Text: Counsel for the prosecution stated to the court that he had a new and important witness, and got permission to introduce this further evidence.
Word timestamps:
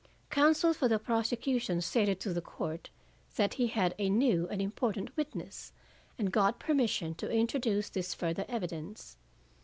Counsel 0.31 0.73
for 0.73 0.87
the 0.87 0.97
prosecution 0.97 1.79
stated 1.79 2.19
to 2.21 2.33
the 2.33 2.41
court 2.41 2.89
that 3.35 3.53
he 3.53 3.67
had 3.67 3.93
a 3.99 4.09
new 4.09 4.47
and 4.47 4.59
important 4.59 5.15
witness, 5.15 5.73
and 6.17 6.31
got 6.31 6.57
permission 6.59 7.13
to 7.13 7.29
introduce 7.29 7.87
this 7.87 8.15
further 8.15 8.45
evidence. 8.49 9.17